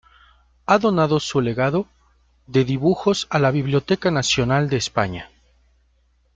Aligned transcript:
Ha 0.65 0.79
donado 0.79 1.19
su 1.19 1.41
legado 1.41 1.85
de 2.47 2.65
dibujos 2.65 3.27
a 3.29 3.37
la 3.37 3.51
Biblioteca 3.51 4.09
Nacional 4.09 4.67
de 4.67 4.77
España. 4.77 5.29